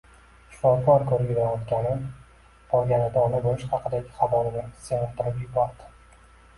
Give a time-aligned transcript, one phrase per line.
[0.53, 1.91] Shifokor ko`rigidan o`tgani
[2.73, 5.97] borganida ona bo`lish haqidagi xabar uni sevintirib yubordi